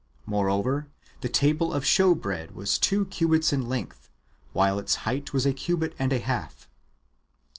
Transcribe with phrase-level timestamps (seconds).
[0.25, 0.87] Moreover,
[1.19, 4.09] the table of shew bread'^ was two cubits in length,
[4.51, 6.67] while its height was a cubit and a half.